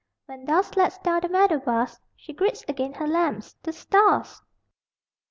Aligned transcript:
When 0.25 0.45
dusk 0.45 0.77
lets 0.77 0.97
down 0.97 1.19
the 1.21 1.29
meadow 1.29 1.59
bars 1.59 1.99
She 2.15 2.33
greets 2.33 2.65
again 2.67 2.93
her 2.93 3.05
lambs, 3.05 3.55
the 3.61 3.71
stars! 3.71 4.41